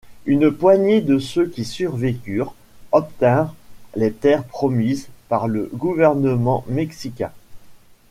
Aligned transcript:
Une 0.25 0.49
poignée 0.49 0.99
de 1.01 1.19
ceux 1.19 1.45
qui 1.47 1.63
survécurent 1.63 2.55
obtinrent 2.91 3.53
les 3.95 4.11
terres 4.11 4.45
promises 4.45 5.09
par 5.29 5.47
le 5.47 5.69
gouvernement 5.75 6.65
mexicain. 6.67 7.31